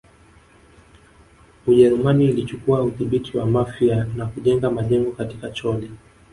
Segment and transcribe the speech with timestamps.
[1.67, 5.89] Ujerumani ilichukua udhibiti wa Mafia na kujenga majengo katika Chole